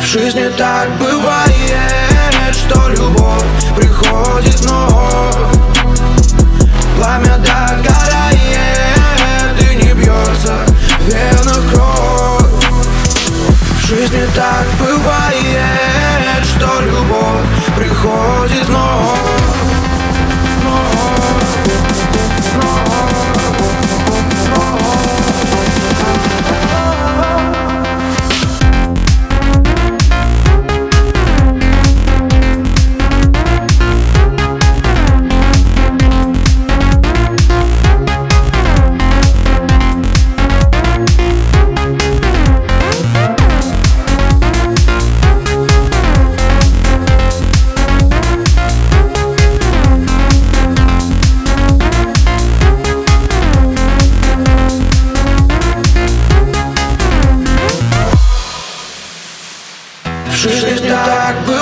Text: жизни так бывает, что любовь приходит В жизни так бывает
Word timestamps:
жизни 0.00 0.50
так 0.56 0.88
бывает, 0.98 2.54
что 2.54 2.88
любовь 2.88 3.76
приходит 3.76 4.51
В 60.42 60.48
жизни 60.48 60.88
так 60.88 61.36
бывает 61.46 61.61